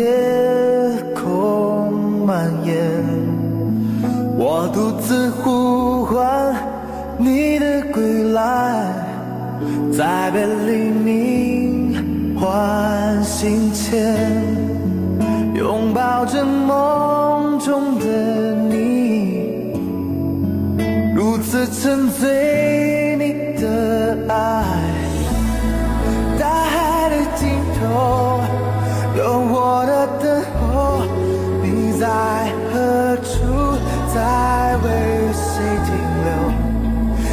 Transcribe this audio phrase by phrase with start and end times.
[0.00, 0.06] 夜
[1.14, 1.92] 空
[2.26, 2.74] 蔓延。
[4.38, 6.56] 我独自呼唤
[7.18, 8.86] 你的归来，
[9.92, 14.16] 在别离明唤醒前，
[15.54, 19.74] 拥抱着梦中的你，
[21.14, 22.59] 如此沉醉
[34.12, 34.18] 在
[34.82, 34.86] 为
[35.32, 35.88] 谁停
[36.24, 36.28] 留？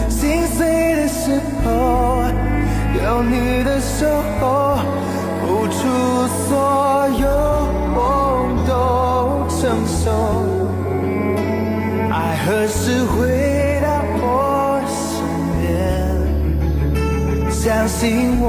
[0.10, 0.60] 心碎
[0.96, 1.22] 的时
[1.64, 1.68] 候，
[3.04, 4.06] 有你的守
[4.40, 4.44] 候，
[5.42, 5.78] 付出
[6.48, 6.50] 所
[7.20, 7.26] 有
[7.96, 7.98] 我
[8.68, 8.70] 都
[9.50, 10.02] 承受。
[12.12, 12.16] 爱
[12.46, 13.16] 何时回
[13.82, 13.86] 到
[14.22, 14.24] 我
[14.88, 14.96] 身
[15.58, 15.62] 边？
[17.52, 18.46] 相信我，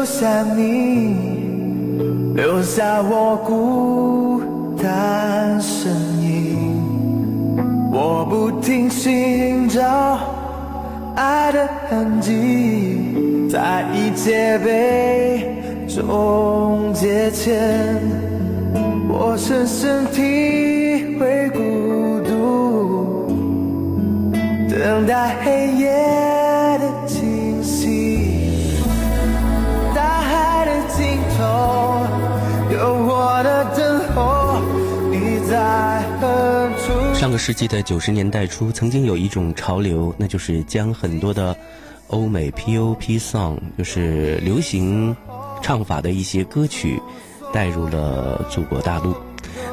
[0.00, 1.14] 留下你
[2.34, 4.40] 留下我孤
[4.82, 6.80] 单身影。
[7.92, 10.18] 我不停寻找
[11.16, 15.54] 爱的痕迹，在一切被
[15.86, 18.00] 终结前，
[19.06, 23.28] 我深深体会孤独。
[24.70, 25.90] 等待黑夜
[37.30, 41.56] 上个世纪的九十年代初，曾经有一种潮流，那就是将很多的
[42.08, 43.20] 欧美 P.O.P.
[43.20, 45.16] song，就是流行
[45.62, 47.00] 唱法的一些歌曲，
[47.52, 49.14] 带入了祖国大陆。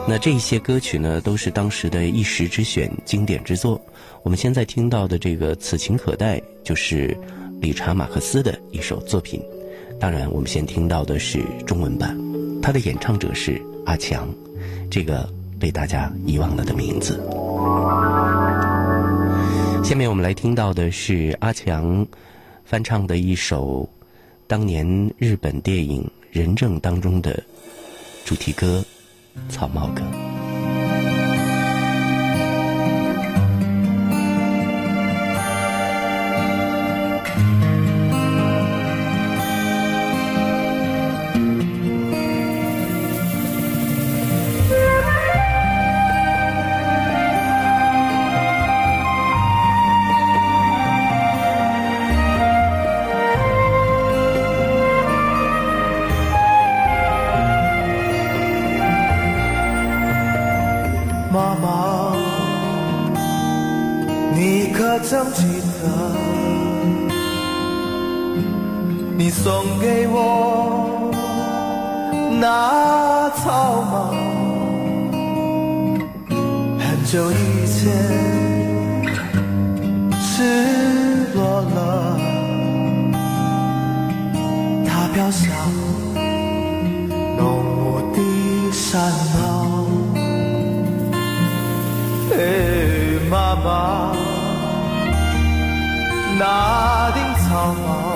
[0.08, 3.82] 那这些歌曲呢，都是当时的一时之选、经典之作。
[4.22, 7.18] 我们现在听到的这个《此情可待》，就是
[7.60, 9.42] 理查·马克思的一首作品。
[10.00, 12.16] 当然，我们先听到的是中文版，
[12.62, 14.30] 它的演唱者是阿强，
[14.92, 15.28] 这个
[15.60, 17.20] 被大家遗忘了的名字。
[19.84, 22.06] 下面我们来听到的是阿强
[22.66, 23.88] 翻唱的一首
[24.46, 24.86] 当年
[25.18, 27.42] 日本电影《人证》当中的
[28.26, 28.84] 主题歌
[29.52, 30.02] 《草帽歌》。
[69.20, 71.12] 《你送给我
[72.40, 74.14] 那草帽，
[76.78, 77.92] 很久以前
[80.22, 82.16] 赤裸了，
[84.86, 85.50] 它飘向
[87.40, 88.18] 浓雾的
[88.72, 89.02] 山
[89.34, 89.36] 坳。
[92.34, 92.38] 哎，
[93.32, 94.14] 妈妈，
[96.38, 98.07] 那顶草帽。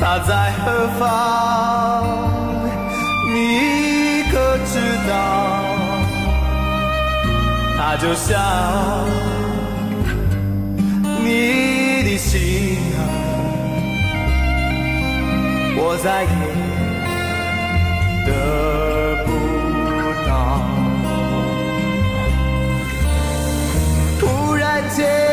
[0.00, 1.02] 他在何方？
[3.32, 4.72] 你可知
[5.08, 5.12] 道？
[7.76, 8.38] 他就像
[11.24, 13.00] 你的心啊，
[15.76, 16.28] 我再也
[18.26, 18.30] 得
[19.24, 19.28] 不
[20.28, 20.30] 到。
[24.18, 25.27] 突然间。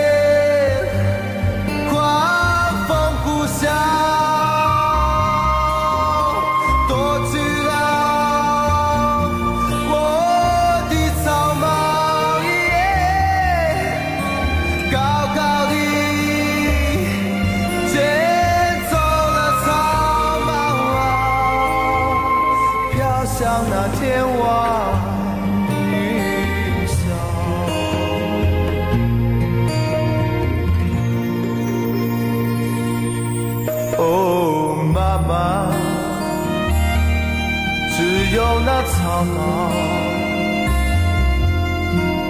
[38.36, 39.72] 有那草帽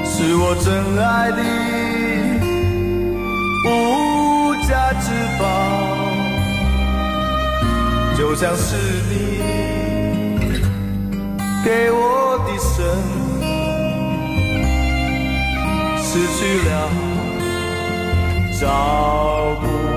[0.05, 0.65] 是我真
[1.03, 1.41] 爱的
[3.65, 3.67] 无
[4.67, 5.09] 价之
[5.39, 5.43] 宝，
[8.15, 8.75] 就像是
[9.09, 9.13] 你
[11.63, 12.75] 给我的生
[16.03, 16.07] 失
[16.37, 16.71] 去了
[18.61, 18.63] 找
[19.59, 19.94] 不。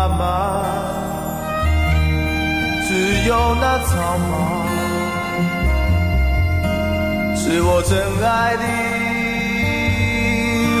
[0.00, 0.64] 妈妈，
[2.88, 2.88] 只
[3.28, 4.32] 有那草帽，
[7.36, 7.92] 是我真
[8.24, 8.62] 爱的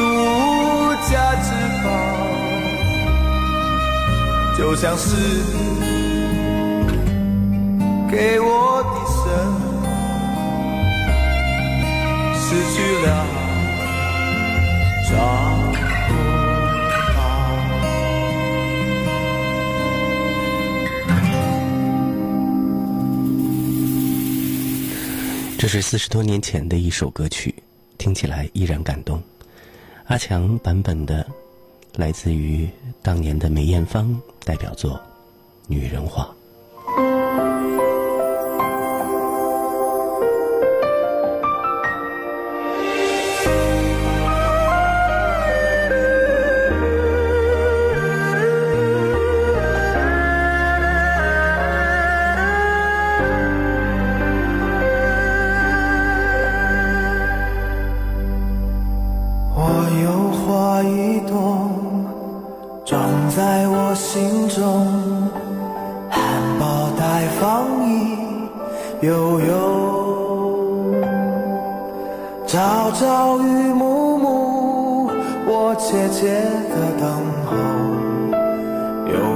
[1.06, 1.12] 价
[1.42, 1.48] 之
[1.84, 1.86] 宝，
[4.56, 5.04] 就像是。
[8.10, 9.22] 给我的神。
[12.34, 13.08] 失去了。
[25.60, 27.54] 这是四十多年前的一首歌曲，
[27.98, 29.22] 听起来依然感动。
[30.06, 31.28] 阿强版本的，
[31.96, 32.66] 来自于
[33.02, 34.92] 当年的梅艳芳代表作
[35.66, 36.24] 《女人花》。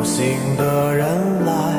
[0.05, 1.74] 有心的人来。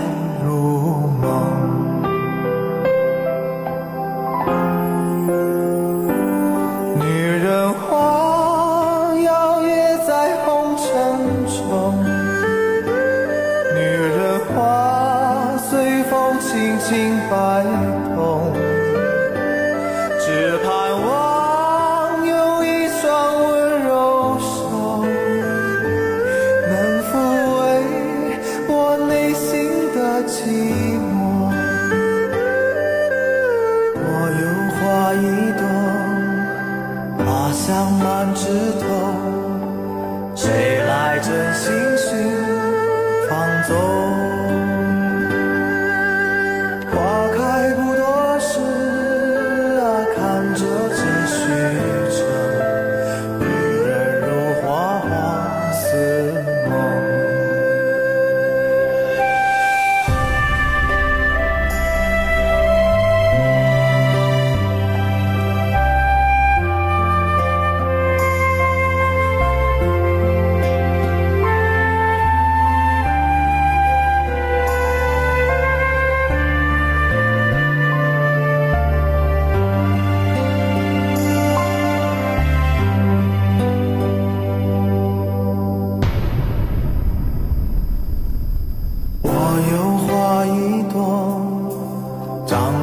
[30.28, 30.85] reality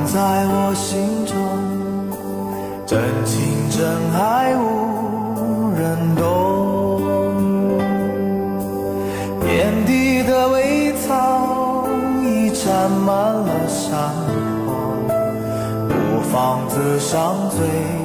[0.07, 1.37] 在我心中
[2.87, 7.79] 真情真爱无人懂。
[9.41, 11.87] 遍地的微草
[12.23, 14.13] 已占满了山
[14.65, 14.75] 坡
[15.89, 18.02] 孤芳自赏最。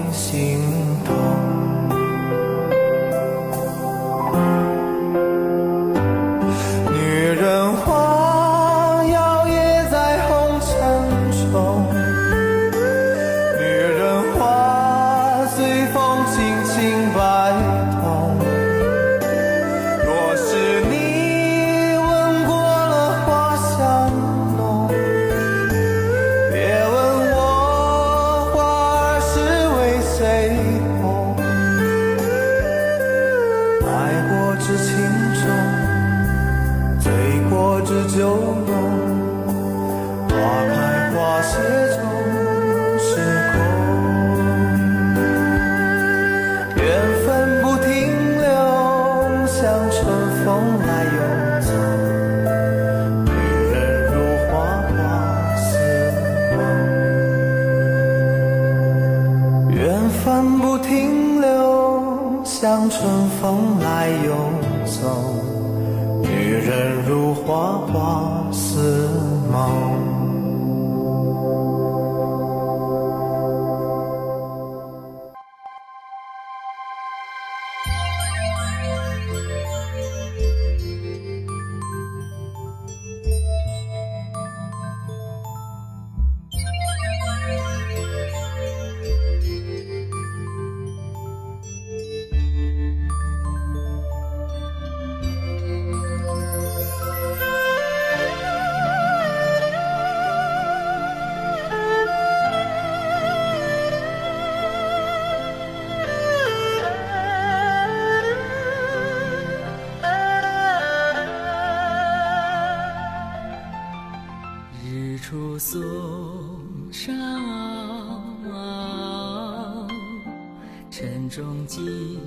[121.68, 122.20] 惊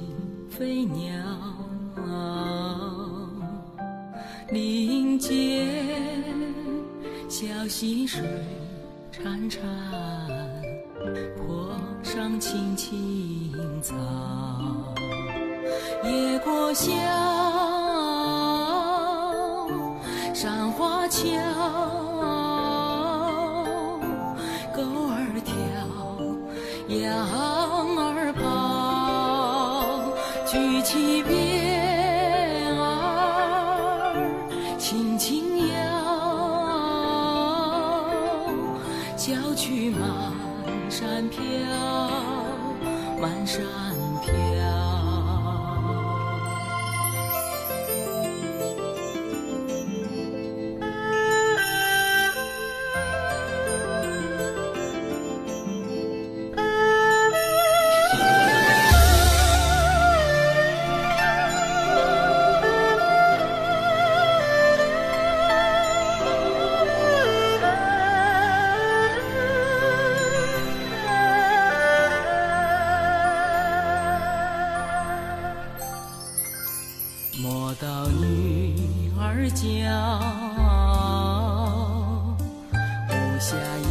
[0.50, 1.11] 飞鸟。
[4.52, 5.32] 林间
[7.28, 8.20] 小溪水
[9.11, 9.61] 潺潺
[11.38, 13.94] 坡上青青草。
[16.04, 16.92] 野果香
[20.35, 21.28] 山花俏
[43.50, 43.89] 山。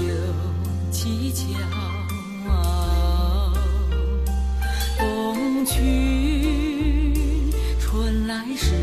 [0.02, 0.06] 有
[0.92, 1.42] 蹊跷，
[4.98, 8.74] 冬去春来十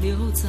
[0.00, 0.48] 六载。